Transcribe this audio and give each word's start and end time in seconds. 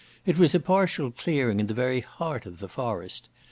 It 0.25 0.39
was 0.39 0.55
a 0.55 0.59
partial 0.59 1.11
clearing 1.11 1.59
in 1.59 1.67
the 1.67 1.75
very 1.75 1.99
heart 1.99 2.47
of 2.47 2.57
the 2.57 2.67
forest. 2.67 3.29